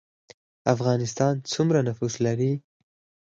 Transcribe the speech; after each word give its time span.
افغانستان 0.73 1.35
سومره 1.53 1.79
نفوس 1.87 2.13
لري 2.25 2.51